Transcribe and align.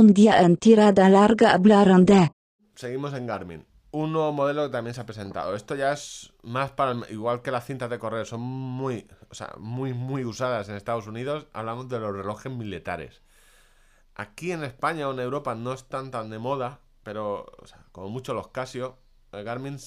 Un 0.00 0.14
día 0.14 0.42
en 0.42 0.56
tirada 0.56 1.08
larga 1.08 1.54
hablaron 1.54 2.06
de 2.06 2.30
Seguimos 2.76 3.14
en 3.14 3.26
Garmin. 3.26 3.66
Un 3.90 4.12
nuevo 4.12 4.32
modelo 4.32 4.66
que 4.66 4.70
también 4.70 4.94
se 4.94 5.00
ha 5.00 5.06
presentado. 5.06 5.56
Esto 5.56 5.74
ya 5.74 5.92
es 5.92 6.32
más 6.42 6.70
para 6.70 6.92
el- 6.92 7.04
igual 7.10 7.42
que 7.42 7.50
las 7.50 7.66
cintas 7.66 7.90
de 7.90 7.98
correr 7.98 8.24
son 8.24 8.40
muy, 8.40 9.08
o 9.28 9.34
sea, 9.34 9.54
muy 9.58 9.94
muy 9.94 10.24
usadas 10.24 10.68
en 10.68 10.76
Estados 10.76 11.08
Unidos. 11.08 11.48
Hablamos 11.52 11.88
de 11.88 11.98
los 11.98 12.14
relojes 12.14 12.52
militares. 12.52 13.22
Aquí 14.14 14.52
en 14.52 14.62
España 14.62 15.08
o 15.08 15.12
en 15.12 15.18
Europa 15.18 15.56
no 15.56 15.72
están 15.72 16.12
tan 16.12 16.30
de 16.30 16.38
moda, 16.38 16.78
pero 17.02 17.46
o 17.60 17.66
sea, 17.66 17.84
como 17.90 18.08
mucho 18.08 18.34
los 18.34 18.48
Casio, 18.48 18.98
el 19.32 19.42
Garmin 19.42 19.78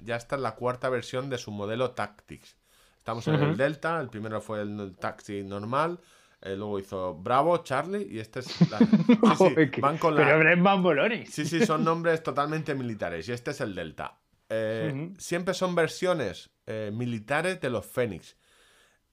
ya 0.00 0.16
está 0.16 0.34
en 0.34 0.42
la 0.42 0.56
cuarta 0.56 0.88
versión 0.88 1.30
de 1.30 1.38
su 1.38 1.52
modelo 1.52 1.92
Tactics. 1.92 2.56
Estamos 2.98 3.28
en 3.28 3.34
el. 3.36 3.56
Delta, 3.56 4.00
el 4.00 4.08
primero 4.08 4.40
fue 4.40 4.62
el 4.62 4.96
Taxi 4.98 5.44
normal, 5.44 6.00
eh, 6.44 6.54
luego 6.56 6.78
hizo 6.78 7.14
Bravo, 7.14 7.58
Charlie 7.64 8.06
y 8.10 8.18
este 8.18 8.40
es 8.40 8.70
la... 8.70 8.78
sí, 9.38 9.54
sí, 9.72 9.80
van 9.80 9.96
con 9.96 10.14
la... 10.14 10.24
Pero 10.26 10.62
bambolones. 10.62 11.30
Sí, 11.30 11.46
sí, 11.46 11.64
son 11.64 11.82
nombres 11.82 12.22
totalmente 12.22 12.74
militares. 12.74 13.26
Y 13.28 13.32
este 13.32 13.52
es 13.52 13.62
el 13.62 13.74
Delta. 13.74 14.20
Eh. 14.50 15.14
Siempre 15.16 15.54
son 15.54 15.74
versiones 15.74 16.50
eh, 16.66 16.90
militares 16.92 17.62
de 17.62 17.70
los 17.70 17.86
Fénix. 17.86 18.36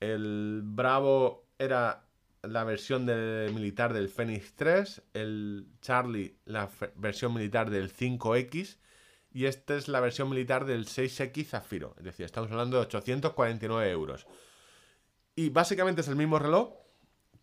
El 0.01 0.61
Bravo 0.65 1.47
era 1.57 2.05
la 2.41 2.65
versión 2.65 3.05
de- 3.05 3.49
militar 3.53 3.93
del 3.93 4.09
Fénix 4.09 4.53
3. 4.55 5.01
El 5.13 5.67
Charlie, 5.79 6.35
la 6.43 6.69
versión 6.95 7.33
militar 7.33 7.69
del 7.69 7.93
5X. 7.93 8.77
Y 9.33 9.45
esta 9.45 9.77
es 9.77 9.87
la 9.87 10.01
versión 10.01 10.29
militar 10.29 10.65
del 10.65 10.85
6X 10.85 11.45
Zafiro. 11.45 11.95
Es 11.97 12.03
decir, 12.03 12.25
estamos 12.25 12.51
hablando 12.51 12.75
de 12.75 12.83
849 12.87 13.89
euros. 13.89 14.27
Y 15.33 15.47
básicamente 15.47 16.01
es 16.01 16.09
el 16.09 16.17
mismo 16.17 16.37
reloj 16.37 16.73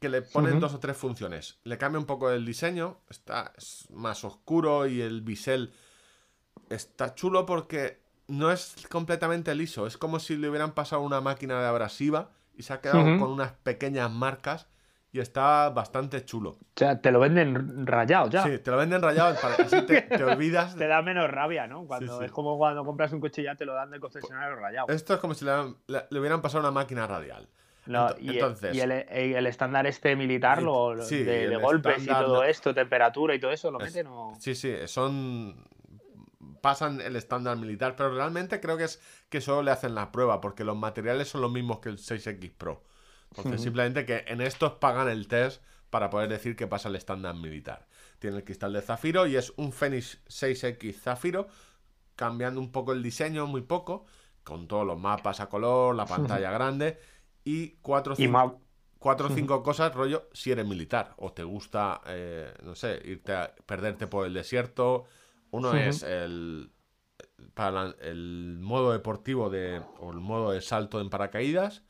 que 0.01 0.09
le 0.09 0.23
ponen 0.23 0.61
dos 0.61 0.75
o 0.75 0.79
tres 0.81 0.97
funciones. 0.97 1.59
Le 1.65 1.77
cambia 1.79 1.99
un 1.99 2.07
poco 2.07 2.31
el 2.31 2.45
diseño, 2.45 2.99
está 3.11 3.53
es 3.57 3.91
más 3.91 4.25
oscuro 4.25 4.87
y 4.87 5.01
el 5.01 5.23
bisel 5.23 5.73
está 6.71 7.15
chulo 7.15 7.47
porque 7.47 8.01
no 8.29 8.51
es 8.51 8.75
completamente 8.91 9.55
liso. 9.55 9.87
Es 9.87 9.97
como 9.97 10.21
si 10.21 10.37
le 10.37 10.49
hubieran 10.49 10.73
pasado 10.73 11.03
una 11.03 11.21
máquina 11.21 11.61
de 11.61 11.67
abrasiva 11.67 12.31
y 12.55 12.63
se 12.63 12.73
ha 12.73 12.81
quedado 12.81 13.03
con 13.19 13.31
unas 13.31 13.53
pequeñas 13.53 14.11
marcas 14.11 14.67
y 15.11 15.21
está 15.21 15.71
bastante 15.71 16.23
chulo. 16.25 16.51
O 16.51 16.59
sea, 16.77 17.01
te 17.01 17.11
lo 17.11 17.19
venden 17.21 17.87
rayado 17.87 18.29
ya. 18.29 18.43
Sí, 18.45 18.59
te 18.59 18.71
lo 18.71 18.77
venden 18.77 19.01
rayado 19.01 19.35
para 19.41 19.57
que 19.57 19.63
así 19.63 19.81
te, 19.87 20.03
te 20.03 20.23
olvidas. 20.25 20.77
Te 20.77 20.87
da 20.87 21.01
menos 21.01 21.31
rabia, 21.31 21.67
¿no? 21.67 21.87
Cuando 21.87 22.19
sí. 22.19 22.25
es 22.27 22.31
como 22.31 22.59
cuando 22.59 22.85
compras 22.85 23.13
un 23.13 23.21
coche 23.21 23.41
y 23.41 23.45
ya 23.47 23.55
te 23.55 23.65
lo 23.65 23.73
dan 23.73 23.91
del 23.91 24.01
concesionario 24.01 24.57
rayado. 24.57 24.89
Esto 24.89 25.15
es 25.15 25.21
como 25.21 25.33
si 25.35 25.47
le, 25.47 25.53
le- 25.87 26.05
le 26.11 26.21
hubieran 26.21 26.43
pasado 26.43 26.61
una 26.61 26.71
máquina 26.71 27.07
radial. 27.07 27.49
No, 27.89 28.15
y, 28.21 28.31
entonces- 28.35 28.75
y 28.77 28.81
el, 28.81 28.93
el 28.93 29.47
estándar 29.47 29.87
este 29.87 30.15
militar, 30.15 30.63
lo, 30.63 31.01
sí, 31.03 31.19
de, 31.19 31.49
de 31.49 31.55
el 31.55 31.59
golpes 31.61 32.03
y 32.05 32.07
todo 32.07 32.37
no- 32.37 32.43
esto, 32.45 32.75
temperatura 32.75 33.35
y 33.35 33.41
todo 33.41 33.51
eso, 33.51 33.71
lo 33.71 33.79
Es- 33.81 33.87
meten 33.95 34.07
o... 34.09 34.35
Sí, 34.39 34.55
sí, 34.55 34.75
son. 34.87 35.67
Pasan 36.61 37.01
el 37.01 37.15
estándar 37.17 37.57
militar, 37.57 37.95
pero 37.97 38.15
realmente 38.15 38.61
creo 38.61 38.77
que 38.77 38.85
es 38.85 39.01
que 39.29 39.41
solo 39.41 39.63
le 39.63 39.71
hacen 39.71 39.95
la 39.95 40.11
prueba, 40.11 40.41
porque 40.41 40.65
los 40.65 40.77
materiales 40.77 41.29
son 41.29 41.41
los 41.41 41.53
mismos 41.53 41.79
que 41.79 41.89
el 41.89 41.99
6X 41.99 42.53
Pro. 42.57 42.83
Entonces, 43.37 43.63
simplemente 43.63 44.05
que 44.05 44.25
en 44.27 44.41
estos 44.41 44.73
pagan 44.73 45.09
el 45.09 45.29
test 45.29 45.63
para 45.91 46.11
poder 46.11 46.29
decir 46.29 46.57
que 46.57 46.67
pasa 46.67 46.89
el 46.89 46.97
estándar 46.97 47.35
militar. 47.35 47.87
Tiene 48.19 48.39
el 48.39 48.45
cristal 48.45 48.73
de 48.73 48.83
zafiro 48.83 49.27
y 49.27 49.37
es 49.37 49.53
un 49.57 49.73
Fenix 49.73 50.19
6X 50.29 50.95
Zafiro, 51.01 51.47
cambiando 52.17 52.59
un 52.61 52.73
poco 52.73 52.93
el 52.93 53.03
diseño, 53.03 53.47
muy 53.47 53.63
poco, 53.63 54.07
con 54.43 54.67
todos 54.67 54.85
los 54.87 54.99
mapas 54.99 55.41
a 55.41 55.49
color, 55.49 55.95
la 55.95 56.07
pantalla 56.41 56.51
grande 56.51 56.99
y 57.57 57.77
cuatro 58.99 59.29
o 59.29 59.31
cinco 59.31 59.63
cosas, 59.63 59.95
rollo, 59.95 60.29
si 60.33 60.51
eres 60.51 60.67
militar 60.67 61.15
o 61.19 61.33
te 61.33 61.45
gusta, 61.45 62.01
eh, 62.07 62.53
no 62.63 62.75
sé, 62.75 63.01
irte 63.05 63.33
a 63.33 63.55
perderte 63.67 64.07
por 64.07 64.27
el 64.27 64.35
desierto. 64.35 65.05
Uno 65.51 65.75
es 65.75 66.03
el 66.03 66.71
para 67.55 67.71
la- 67.71 67.95
el 68.01 68.59
modo 68.61 68.93
deportivo 68.93 69.49
de 69.51 69.81
o 70.01 70.11
el 70.13 70.19
modo 70.19 70.51
de 70.53 70.61
salto 70.61 71.01
en 71.01 71.09
paracaídas. 71.11 71.85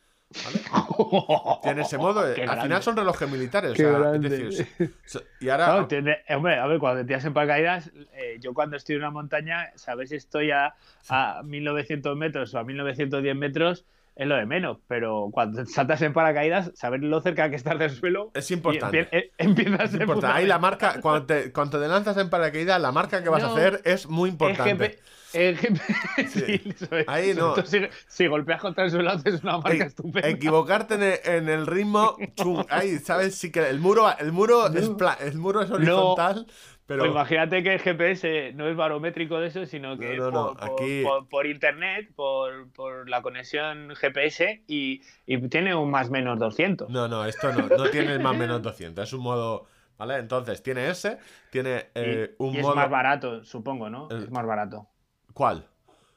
¿vale? 0.44 0.60
Tiene 1.62 1.82
ese 1.82 1.97
modo. 1.97 2.22
Qué 2.34 2.42
al 2.42 2.47
grande. 2.48 2.62
final 2.62 2.82
son 2.82 2.97
relojes 2.97 3.30
militares. 3.30 3.72
o 3.72 3.74
sea, 3.76 3.91
es 3.92 3.98
grande. 3.98 4.28
decir, 4.28 4.94
so- 5.06 5.22
y 5.41 5.48
ahora 5.48 5.64
Claro, 5.66 5.86
tiene- 5.88 6.18
eh, 6.28 6.34
hombre, 6.34 6.56
a 6.58 6.66
ver, 6.66 6.78
cuando 6.78 7.00
te 7.00 7.06
tiras 7.06 7.24
en 7.24 7.32
paracaídas, 7.32 7.91
eh, 8.12 8.36
yo 8.41 8.52
cuando 8.52 8.76
estoy 8.76 8.97
en 8.97 9.00
una 9.02 9.10
montaña, 9.10 9.72
saber 9.76 10.06
si 10.08 10.16
estoy 10.16 10.50
a, 10.50 10.74
a 11.08 11.42
1900 11.44 12.14
metros 12.16 12.52
o 12.54 12.58
a 12.58 12.64
1910 12.64 13.34
metros 13.36 13.86
es 14.18 14.26
lo 14.26 14.36
de 14.36 14.44
menos, 14.46 14.78
pero 14.88 15.28
cuando 15.32 15.64
saltas 15.64 16.02
en 16.02 16.12
paracaídas, 16.12 16.72
saber 16.74 17.02
lo 17.02 17.20
cerca 17.22 17.48
que 17.48 17.56
estás 17.56 17.78
del 17.78 17.90
suelo 17.90 18.30
es 18.34 18.50
importante. 18.50 19.08
empie- 19.08 19.08
eh, 19.12 19.30
empieza 19.38 19.76
a 19.80 19.84
Es 19.84 19.90
ser 19.92 20.02
importante. 20.02 20.36
Ahí 20.36 20.46
la 20.46 20.58
marca, 20.58 21.00
cuando 21.00 21.24
te, 21.24 21.52
cuando 21.52 21.80
te 21.80 21.88
lanzas 21.88 22.16
en 22.18 22.28
paracaídas, 22.28 22.80
la 22.80 22.92
marca 22.92 23.22
que 23.22 23.28
vas 23.28 23.44
a 23.44 23.46
No, 23.46 23.52
hacer 23.54 23.80
es 23.84 24.08
muy 24.08 24.28
importante. 24.30 24.70
El 24.70 24.76
GP 24.90 24.98
el 25.34 25.56
GP 25.58 25.80
sí, 26.28 26.74
es. 26.90 27.04
Ahí 27.06 27.34
no. 27.34 27.54
Si, 27.64 27.80
si 28.08 28.26
golpeas 28.26 28.60
contra 28.60 28.84
el 28.84 28.90
suelo, 28.90 29.10
haces 29.10 29.42
una 29.42 29.58
marca 29.58 29.84
E- 29.84 29.86
estupenda. 29.86 30.28
Equivocarte 30.28 30.94
en 30.94 31.02
el, 31.02 31.18
en 31.24 31.48
el 31.50 31.66
ritmo, 31.66 32.16
chum, 32.34 32.64
ahí, 32.70 32.98
¿sabes? 32.98 33.34
Sí 33.36 33.52
que 33.52 33.68
el 33.68 33.78
muro, 33.78 34.06
el 34.18 34.32
muro 34.32 34.66
es 34.68 34.88
pla- 34.90 35.18
el 35.20 35.36
muro 35.38 35.60
es 35.62 35.70
horizontal, 35.70 36.46
pero 36.88 37.00
Pues 37.00 37.10
imagínate 37.12 37.62
que 37.62 37.75
el 37.75 37.81
GPS 37.81 38.53
no 38.54 38.66
es 38.66 38.75
barométrico 38.75 39.38
de 39.38 39.49
eso, 39.49 39.66
sino 39.66 39.99
que 39.99 40.16
No, 40.16 40.31
no, 40.31 40.31
no, 40.31 40.47
por, 40.49 40.56
por- 40.59 40.71
aquí- 40.82 41.03
por- 41.04 41.28
por 41.28 41.47
internet, 41.47 42.09
por, 42.16 42.72
por 42.72 43.09
la 43.10 43.21
conexión 43.21 43.94
GPS 43.94 44.65
y, 44.66 45.03
y 45.27 45.48
tiene 45.48 45.75
un 45.75 45.91
más 45.91 46.09
menos 46.10 46.38
200. 46.38 46.88
no, 46.91 47.06
no, 47.06 47.27
esto 47.27 47.53
no, 47.53 47.69
no 47.69 47.91
tiene 47.91 48.15
el 48.15 48.21
más 48.21 48.37
menos 48.37 48.62
200, 48.62 49.04
es 49.06 49.12
un 49.12 49.22
modo, 49.22 49.66
¿vale? 49.98 50.16
Entonces, 50.16 50.62
tiene 50.62 50.88
ese, 50.88 51.19
tiene 51.53 51.91
Y- 51.94 52.00
eh, 52.00 52.34
un 52.38 52.54
y 52.54 52.56
es 52.56 52.62
modo 52.62 52.75
más 52.77 52.88
barato, 52.91 53.44
supongo, 53.44 53.91
¿no? 53.91 54.09
El- 54.10 54.25
Es 54.25 54.31
más 54.31 54.47
barato. 54.47 54.88
¿Cuál? 55.34 55.69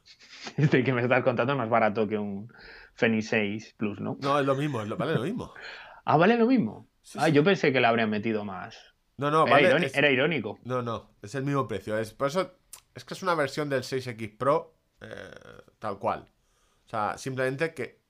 Este 0.57 0.83
que 0.83 0.93
me 0.93 1.01
estás 1.01 1.23
contando 1.23 1.51
es 1.53 1.59
más 1.59 1.69
barato 1.69 2.07
que 2.07 2.17
un 2.17 2.47
Fenix 2.95 3.27
6 3.27 3.75
Plus, 3.77 3.99
¿no? 3.99 4.17
No, 4.21 4.39
es 4.39 4.45
lo 4.45 4.55
mismo, 4.55 4.81
es 4.81 4.87
lo, 4.87 4.95
vale 4.97 5.15
lo 5.15 5.21
mismo. 5.23 5.53
Ah, 6.05 6.17
vale 6.17 6.37
lo 6.37 6.47
mismo. 6.47 6.87
Sí, 7.01 7.19
ah, 7.21 7.27
sí. 7.27 7.33
yo 7.33 7.43
pensé 7.43 7.71
que 7.73 7.79
le 7.81 7.87
habrían 7.87 8.09
metido 8.09 8.45
más. 8.45 8.90
No, 9.21 9.29
no, 9.29 9.43
era, 9.45 9.51
vale, 9.51 9.69
iróni- 9.69 9.85
es- 9.85 9.95
era 9.95 10.09
irónico. 10.09 10.59
no, 10.63 10.81
no, 10.81 11.11
es 11.21 11.35
el 11.35 11.43
mismo 11.43 11.67
precio, 11.67 11.95
es 11.97 12.11
por 12.11 12.27
eso 12.29 12.51
es 12.95 13.05
que 13.05 13.13
es 13.13 13.21
una 13.21 13.35
versión 13.35 13.69
del 13.69 13.83
6X 13.83 14.35
Pro 14.37 14.73
eh, 14.99 15.07
tal 15.79 15.99
cual. 15.99 16.25
O 16.87 16.89
sea, 16.89 17.17
simplemente 17.17 17.73
que 17.75 18.01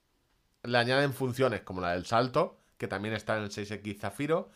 le 0.64 0.78
añaden 0.78 1.14
funciones 1.14 1.62
como 1.62 1.82
la 1.82 1.92
del 1.92 2.06
salto, 2.06 2.58
que 2.78 2.88
también 2.88 3.14
está 3.14 3.36
en 3.38 3.44
el 3.44 3.50
6X 3.52 4.00
Zafiro, 4.00 4.50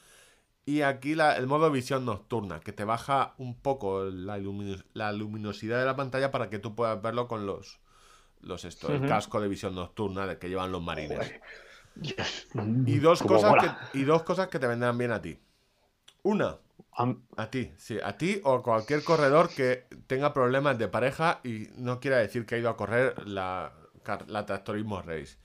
y 0.65 0.81
aquí 0.81 1.13
la- 1.13 1.35
el 1.35 1.45
modo 1.45 1.69
visión 1.71 2.05
nocturna, 2.05 2.59
que 2.61 2.71
te 2.71 2.85
baja 2.85 3.35
un 3.37 3.55
poco 3.59 4.05
la, 4.05 4.37
luminosidad 4.37 5.77
de 5.79 5.85
la 5.85 5.95
pantalla 5.97 6.31
para 6.31 6.49
que 6.49 6.59
tú 6.59 6.73
puedas 6.73 7.01
verlo 7.01 7.27
con 7.27 7.45
los, 7.45 7.79
los 8.41 8.63
esto, 8.65 8.93
el 8.93 9.05
casco 9.05 9.41
de 9.41 9.47
visión 9.49 9.75
nocturna 9.75 10.25
de 10.25 10.39
que 10.39 10.47
llevan 10.49 10.71
los 10.71 10.81
marines. 10.81 11.33
Dios, 11.95 12.47
Y 12.85 12.99
dos, 12.99 13.21
cosas 13.21 13.51
mola. 13.51 13.89
que, 13.91 13.99
y 13.99 14.03
dos 14.05 14.23
cosas 14.23 14.47
que 14.47 14.57
te 14.59 14.67
vendrán 14.67 14.97
bien 14.97 15.11
a 15.11 15.21
ti. 15.21 15.37
Una, 16.31 16.47
a 17.37 17.49
ti, 17.51 17.71
sí, 17.77 17.97
a 18.03 18.17
ti 18.17 18.41
o 18.43 18.53
a 18.55 18.63
cualquier 18.63 19.03
corredor 19.03 19.49
que 19.57 19.85
tenga 20.07 20.33
problemas 20.33 20.77
de 20.77 20.87
pareja 20.87 21.39
y 21.43 21.67
no 21.77 21.99
quiera 21.99 22.17
decir 22.17 22.45
que 22.45 22.55
ha 22.55 22.57
ido 22.57 22.69
a 22.69 22.77
correr 22.77 23.27
la, 23.27 23.73
la 24.27 24.45
Tractorismo 24.45 25.01
Race. 25.01 25.37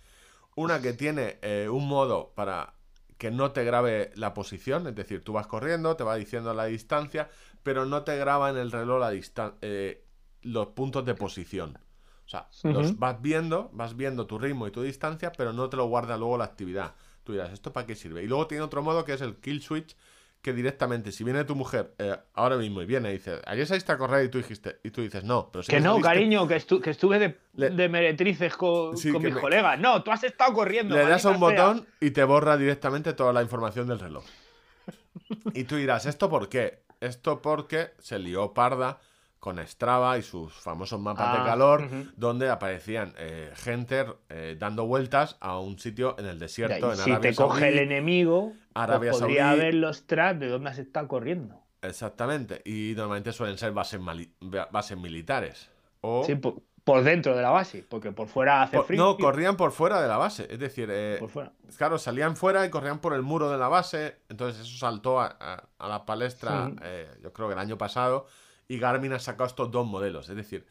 Una 0.56 0.80
que 0.82 0.92
tiene 0.94 1.38
eh, 1.42 1.68
un 1.70 1.88
modo 1.88 2.32
para 2.34 2.74
que 3.18 3.30
no 3.30 3.52
te 3.52 3.64
grabe 3.64 4.12
la 4.16 4.34
posición, 4.34 4.86
es 4.86 4.94
decir, 4.94 5.24
tú 5.24 5.32
vas 5.34 5.46
corriendo, 5.46 5.96
te 5.96 6.04
va 6.04 6.16
diciendo 6.16 6.54
la 6.54 6.66
distancia, 6.66 7.30
pero 7.62 7.86
no 7.86 8.04
te 8.04 8.16
graba 8.16 8.50
en 8.50 8.56
el 8.58 8.72
reloj 8.72 9.00
la 9.00 9.12
distan- 9.12 9.56
eh, 9.62 10.04
los 10.42 10.68
puntos 10.68 11.04
de 11.04 11.14
posición. 11.14 11.78
O 12.26 12.28
sea, 12.30 12.48
los 12.68 12.98
vas 12.98 13.20
viendo, 13.20 13.70
vas 13.72 13.96
viendo 13.96 14.26
tu 14.26 14.38
ritmo 14.38 14.66
y 14.66 14.70
tu 14.70 14.82
distancia, 14.82 15.32
pero 15.36 15.52
no 15.52 15.68
te 15.68 15.76
lo 15.76 15.86
guarda 15.86 16.16
luego 16.16 16.38
la 16.38 16.44
actividad. 16.44 16.94
Tú 17.24 17.32
dirás, 17.32 17.52
¿esto 17.52 17.72
para 17.72 17.86
qué 17.86 17.94
sirve? 17.96 18.22
Y 18.22 18.26
luego 18.28 18.46
tiene 18.46 18.62
otro 18.64 18.82
modo 18.82 19.04
que 19.04 19.14
es 19.14 19.20
el 19.20 19.36
kill 19.36 19.60
switch, 19.62 19.96
que 20.42 20.52
directamente, 20.54 21.12
si 21.12 21.22
viene 21.24 21.44
tu 21.44 21.54
mujer 21.54 21.92
eh, 21.98 22.16
ahora 22.34 22.56
mismo 22.56 22.80
y 22.80 22.86
viene 22.86 23.10
y 23.10 23.14
dice, 23.14 23.40
ayer 23.46 23.66
saliste 23.66 23.92
a 23.92 23.98
correr 23.98 24.24
y 24.24 24.28
tú 24.30 24.38
dijiste, 24.38 24.78
y 24.82 24.90
tú 24.90 25.02
dices, 25.02 25.22
no, 25.24 25.50
pero 25.52 25.62
si 25.62 25.70
Que 25.70 25.80
no, 25.80 25.90
saliste", 25.92 26.08
cariño, 26.08 26.48
que, 26.48 26.56
estu- 26.56 26.80
que 26.80 26.90
estuve 26.90 27.18
de, 27.18 27.38
Le- 27.54 27.70
de 27.70 27.88
meretrices 27.90 28.56
con, 28.56 28.96
Sí, 28.96 29.12
con 29.12 29.20
que 29.20 29.26
mis 29.28 29.34
me- 29.34 29.40
colegas. 29.42 29.78
No, 29.78 30.02
tú 30.02 30.10
has 30.10 30.24
estado 30.24 30.52
corriendo. 30.54 30.96
Le 30.96 31.04
das 31.04 31.26
a 31.26 31.30
un 31.30 31.38
sea. 31.38 31.48
botón 31.50 31.86
y 32.00 32.10
te 32.12 32.24
borra 32.24 32.56
directamente 32.56 33.12
toda 33.12 33.32
la 33.32 33.42
información 33.42 33.86
del 33.86 33.98
reloj. 34.00 34.24
Y 35.54 35.64
tú 35.64 35.76
dirás, 35.76 36.06
¿esto 36.06 36.30
por 36.30 36.48
qué? 36.48 36.82
Esto 37.00 37.40
porque 37.42 37.90
se 37.98 38.18
lió 38.18 38.52
parda 38.54 39.00
con 39.40 39.58
Strava 39.66 40.18
y 40.18 40.22
sus 40.22 40.52
famosos 40.52 41.00
mapas 41.00 41.32
de 41.32 41.38
Ah, 41.40 41.44
calor, 41.46 41.88
donde 42.16 42.50
aparecían 42.50 43.14
eh, 43.16 43.50
gente 43.56 44.04
eh, 44.28 44.54
dando 44.58 44.84
vueltas 44.86 45.36
a 45.40 45.58
un 45.58 45.78
sitio 45.78 46.14
en 46.18 46.26
el 46.26 46.38
desierto, 46.38 46.90
en 46.92 46.96
si 46.98 47.10
Arabia 47.10 47.30
te 47.30 47.34
coge 47.36 47.68
el 47.68 47.74
Saudí. 47.74 47.84
enemigo, 47.86 48.52
Arabia 48.74 49.10
pues 49.12 49.22
podría 49.22 49.46
Saudí. 49.48 49.60
ver 49.60 49.74
los 49.74 50.06
tracks 50.06 50.40
de 50.40 50.48
dónde 50.48 50.74
se 50.74 50.82
está 50.82 51.08
corriendo. 51.08 51.56
Exactamente. 51.82 52.60
Y 52.66 52.92
normalmente 52.96 53.32
suelen 53.32 53.56
ser 53.56 53.72
bases, 53.72 53.98
bases 54.70 54.98
militares. 54.98 55.70
O 56.02 56.22
Sí, 56.24 56.34
po- 56.34 56.62
por 56.84 57.02
dentro 57.02 57.34
de 57.34 57.42
la 57.42 57.50
base, 57.50 57.84
porque 57.88 58.12
por 58.12 58.26
fuera 58.28 58.62
hace 58.62 58.76
Por- 58.76 58.86
frío. 58.86 59.02
no, 59.02 59.16
corrían 59.16 59.56
por 59.56 59.72
fuera 59.72 60.00
de 60.02 60.08
la 60.08 60.16
base. 60.18 60.46
Es 60.50 60.58
decir, 60.58 60.88
eh, 60.90 61.16
Por 61.18 61.30
fuera. 61.30 61.52
claro, 61.78 61.98
salían 61.98 62.36
fuera 62.36 62.66
y 62.66 62.70
corrían 62.70 62.98
por 62.98 63.14
el 63.14 63.22
muro 63.22 63.50
de 63.50 63.56
la 63.58 63.68
base. 63.68 64.16
Entonces 64.28 64.62
eso 64.66 64.76
saltó 64.78 65.20
a, 65.20 65.34
a- 65.40 65.62
a 65.78 65.88
la 65.88 66.04
palestra, 66.04 66.66
Sí. 66.66 66.76
eh, 66.82 67.08
yo 67.22 67.32
creo 67.32 67.48
que 67.48 67.54
el 67.54 67.58
año 67.60 67.78
pasado. 67.78 68.26
Y 68.70 68.78
Garmin 68.78 69.12
ha 69.12 69.18
sacado 69.18 69.46
estos 69.48 69.70
dos 69.70 69.84
modelos. 69.86 70.28
Es 70.28 70.36
decir, 70.36 70.64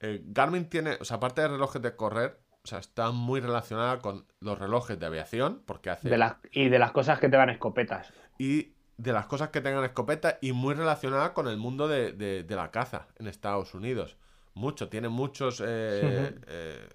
eh, 0.00 0.20
Garmin 0.26 0.68
tiene, 0.68 0.98
o 1.00 1.04
sea, 1.04 1.18
aparte 1.18 1.42
de 1.42 1.48
relojes 1.48 1.80
de 1.80 1.94
correr, 1.94 2.40
o 2.64 2.66
sea, 2.66 2.80
está 2.80 3.12
muy 3.12 3.40
relacionada 3.40 4.00
con 4.00 4.26
los 4.40 4.58
relojes 4.58 4.98
de 4.98 5.06
aviación, 5.06 5.62
porque 5.64 5.90
hace... 5.90 6.08
De 6.08 6.18
las, 6.18 6.36
y 6.50 6.68
de 6.68 6.78
las 6.80 6.90
cosas 6.90 7.20
que 7.20 7.28
te 7.28 7.36
dan 7.36 7.50
escopetas. 7.50 8.12
y 8.38 8.72
de 8.98 9.12
las 9.12 9.26
cosas 9.26 9.50
que 9.50 9.60
tengan 9.60 9.84
escopeta 9.84 10.38
y 10.40 10.52
muy 10.52 10.74
relacionada 10.74 11.34
con 11.34 11.46
el 11.48 11.58
mundo 11.58 11.86
de, 11.86 12.12
de- 12.12 12.42
de 12.44 12.56
la 12.56 12.70
caza 12.70 13.06
en 13.18 13.26
Estados 13.28 13.74
Unidos. 13.74 14.16
Mucho, 14.54 14.88
tiene 14.88 15.08
muchos 15.10 15.62
eh, 15.64 16.34
eh, 16.48 16.88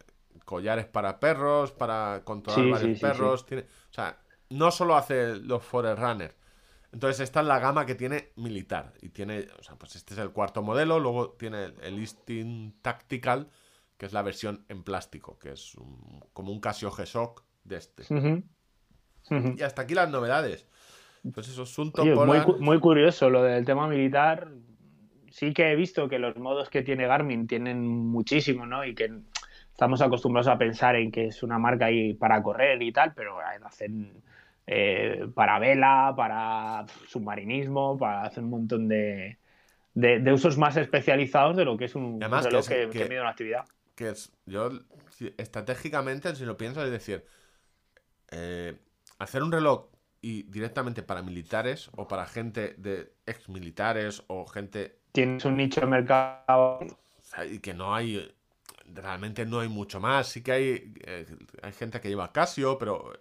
collares 0.46 0.86
para 0.88 1.20
perros, 1.20 1.72
para 1.72 2.24
controlar 2.26 2.64
Sí, 2.66 2.72
varios 2.72 2.90
sí, 2.90 2.96
sí, 2.96 3.02
perros. 3.02 3.46
Tiene, 3.46 3.64
o 3.64 3.94
sea, 3.94 4.18
no 4.50 4.72
solo 4.72 4.96
hace 4.98 5.36
los 5.38 5.64
Forerunner. 5.64 6.36
Entonces 6.94 7.22
esta 7.22 7.40
es 7.42 7.46
la 7.48 7.60
gama 7.60 7.86
que 7.86 7.96
tiene 7.96 8.30
militar. 8.36 8.94
Y 9.02 9.10
tiene, 9.10 9.48
o 9.60 9.64
sea, 9.64 9.76
pues 9.76 9.96
este 9.96 10.14
es 10.14 10.20
el 10.20 10.32
cuarto 10.32 10.62
modelo. 10.62 11.00
Luego 11.00 11.32
tiene 11.32 11.66
el, 11.66 11.74
el 11.82 12.00
Instinct 12.00 12.82
Tactical, 12.82 13.48
que 13.98 14.06
es 14.06 14.14
la 14.14 14.22
versión 14.22 14.66
en 14.68 14.84
plástico, 14.84 15.40
que 15.40 15.52
es 15.54 15.76
un- 15.76 16.22
como 16.34 16.52
un 16.52 16.60
Casio 16.60 16.92
G-Shock 16.92 17.44
de 17.64 17.78
este. 17.78 18.04
Y 19.58 19.62
hasta 19.62 19.84
aquí 19.84 19.94
las 19.94 20.10
novedades. 20.10 20.68
Pues 21.34 21.48
eso, 21.48 21.66
Sunto 21.66 22.02
Oye, 22.02 22.16
muy, 22.16 22.42
cu- 22.42 22.58
muy 22.60 22.80
curioso 22.80 23.30
lo 23.30 23.44
del 23.44 23.64
tema 23.64 23.88
militar. 23.88 24.50
Sí 25.30 25.54
que 25.54 25.72
he 25.72 25.76
visto 25.76 26.10
que 26.10 26.20
los 26.20 26.36
modos 26.38 26.70
que 26.70 26.82
tiene 26.82 27.08
Garmin 27.08 27.48
tienen 27.48 27.88
muchísimo, 27.88 28.66
¿no? 28.66 28.84
Y 28.84 28.96
que 28.96 29.10
estamos 29.72 30.02
acostumbrados 30.02 30.48
a 30.48 30.58
pensar 30.58 30.96
en 30.98 31.12
que 31.12 31.28
es 31.28 31.42
una 31.44 31.58
marca 31.58 31.86
ahí 31.86 32.14
para 32.16 32.42
correr 32.44 32.82
y 32.82 32.92
tal, 32.92 33.14
pero 33.14 33.38
hacen 33.64 34.22
eh, 34.72 35.28
para 35.36 35.60
vela, 35.60 36.14
para 36.16 36.86
submarinismo, 37.08 37.98
para 37.98 38.24
hacer 38.24 38.44
un 38.44 38.50
montón 38.52 38.88
de, 38.88 39.38
de- 39.94 40.20
de 40.20 40.34
usos 40.34 40.58
más 40.58 40.78
especializados 40.78 41.56
de 41.58 41.66
lo 41.66 41.78
que 41.78 41.86
es 41.86 41.96
un, 41.96 42.18
además 42.22 42.46
reloj 42.46 42.68
que 42.68 42.76
que, 42.76 42.84
es- 42.84 42.92
que 42.92 43.00
que- 43.00 43.10
mide 43.10 43.22
una 43.22 43.32
actividad. 43.32 43.66
que 43.96 44.10
es, 44.10 44.32
yo, 44.46 44.70
si- 45.10 45.34
estratégicamente, 45.38 46.36
si 46.36 46.46
lo 46.46 46.58
piensas, 46.58 46.86
es 46.86 46.92
decir, 46.92 47.26
eh, 48.32 48.78
hacer 49.20 49.44
un 49.44 49.52
reloj 49.52 49.88
y 50.22 50.44
directamente 50.44 51.04
para 51.04 51.22
militares 51.22 51.90
o 51.96 52.08
para 52.08 52.26
gente 52.26 52.76
de 52.78 53.14
ex 53.26 53.50
militares 53.50 54.24
o 54.28 54.46
gente 54.46 55.00
Tienes 55.12 55.44
un 55.46 55.58
nicho 55.58 55.82
de 55.82 55.88
mercado. 55.88 56.80
y 57.50 57.60
que 57.60 57.74
no 57.74 57.94
hay, 57.96 58.34
realmente 58.86 59.46
no 59.46 59.60
hay 59.60 59.68
mucho 59.70 60.00
más. 60.00 60.28
Sí 60.28 60.42
que 60.44 60.52
hay, 60.52 60.94
eh, 61.06 61.26
hay 61.62 61.72
gente 61.74 62.00
que 62.00 62.10
lleva 62.10 62.32
Casio, 62.32 62.78
pero 62.78 63.12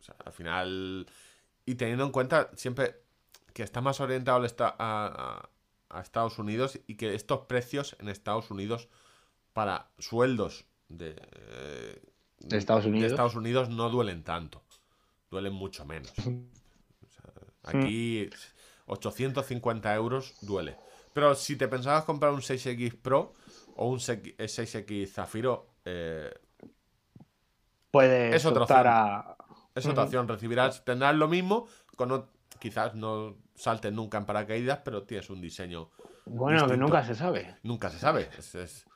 o 0.00 0.02
sea, 0.02 0.16
al 0.24 0.32
final, 0.32 1.06
y 1.66 1.74
teniendo 1.76 2.04
en 2.04 2.10
cuenta 2.10 2.50
siempre 2.56 2.96
que 3.52 3.62
está 3.62 3.80
más 3.80 4.00
orientado 4.00 4.44
a, 4.44 4.74
a- 4.78 5.48
a 5.92 6.00
Estados 6.00 6.38
Unidos 6.38 6.78
y 6.86 6.94
que 6.94 7.14
estos 7.14 7.46
precios 7.46 7.96
en 7.98 8.08
Estados 8.08 8.50
Unidos 8.50 8.88
para 9.52 9.90
sueldos 9.98 10.64
de, 10.88 11.16
eh, 11.32 12.00
De 12.38 12.56
Estados 12.58 12.84
de 12.84 12.90
Unidos. 12.90 13.10
Estados 13.10 13.34
Unidos 13.34 13.68
no 13.68 13.90
duelen 13.90 14.22
tanto, 14.22 14.62
duelen 15.30 15.52
mucho 15.52 15.84
menos. 15.84 16.12
O 17.02 17.08
sea, 17.12 17.32
aquí 17.80 18.30
850 18.86 19.94
euros 19.96 20.34
duele. 20.42 20.76
Pero 21.12 21.34
si 21.34 21.56
te 21.56 21.66
pensabas 21.66 22.04
comprar 22.04 22.32
un 22.32 22.40
6X 22.40 22.96
Pro 23.02 23.34
o 23.74 23.88
un 23.88 23.98
6X 23.98 25.08
Zafiro, 25.08 25.66
eh, 25.84 26.32
Puedes 27.90 28.36
Es 28.36 28.44
otra 28.44 28.62
optar 28.62 28.86
a. 28.86 29.36
es 29.74 29.86
otra 29.86 30.04
opción. 30.04 30.28
Recibirás, 30.28 30.84
tendrás 30.84 31.14
lo 31.14 31.28
mismo, 31.28 31.66
con 31.96 32.26
quizás 32.58 32.94
no 32.94 33.36
saltes 33.54 33.92
nunca 33.92 34.18
en 34.18 34.26
paracaídas, 34.26 34.80
pero 34.84 35.02
tienes 35.04 35.30
un 35.30 35.40
diseño. 35.40 35.90
Bueno, 36.26 36.66
que 36.68 36.76
nunca 36.76 37.04
se 37.04 37.14
sabe. 37.14 37.56
Nunca 37.62 37.88
se 37.90 37.98
sabe. 37.98 38.28
Es- 38.38 38.54
es- 38.54 38.86